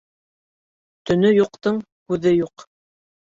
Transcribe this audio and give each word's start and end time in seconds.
Төнө 1.09 1.31
юҡтың 1.33 1.77
күҙе 2.13 2.33
юҡ. 2.39 2.67